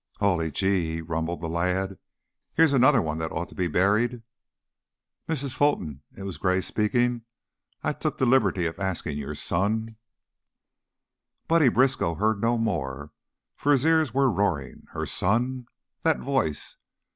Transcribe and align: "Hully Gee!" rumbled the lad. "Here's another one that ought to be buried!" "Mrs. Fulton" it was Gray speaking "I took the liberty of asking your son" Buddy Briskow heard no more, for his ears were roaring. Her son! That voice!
"Hully 0.17 0.49
Gee!" 0.49 0.99
rumbled 1.01 1.41
the 1.41 1.47
lad. 1.47 1.99
"Here's 2.55 2.73
another 2.73 3.03
one 3.03 3.19
that 3.19 3.31
ought 3.31 3.49
to 3.49 3.53
be 3.53 3.67
buried!" 3.67 4.23
"Mrs. 5.29 5.53
Fulton" 5.53 6.01
it 6.17 6.23
was 6.23 6.39
Gray 6.39 6.61
speaking 6.61 7.21
"I 7.83 7.93
took 7.93 8.17
the 8.17 8.25
liberty 8.25 8.65
of 8.65 8.79
asking 8.79 9.19
your 9.19 9.35
son" 9.35 9.97
Buddy 11.47 11.69
Briskow 11.69 12.15
heard 12.15 12.41
no 12.41 12.57
more, 12.57 13.11
for 13.55 13.73
his 13.73 13.85
ears 13.85 14.11
were 14.11 14.31
roaring. 14.31 14.87
Her 14.93 15.05
son! 15.05 15.67
That 16.01 16.17
voice! 16.17 16.77